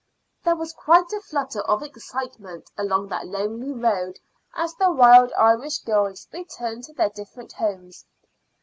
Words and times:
There 0.43 0.55
was 0.55 0.73
quite 0.73 1.13
a 1.13 1.21
flutter 1.21 1.59
of 1.61 1.83
excitement 1.83 2.71
along 2.75 3.09
that 3.09 3.27
lonely 3.27 3.71
road 3.71 4.17
as 4.55 4.73
the 4.73 4.89
Wild 4.91 5.31
Irish 5.37 5.77
Girls 5.83 6.27
returned 6.33 6.85
to 6.85 6.93
their 6.93 7.11
different 7.11 7.51
homes. 7.53 8.03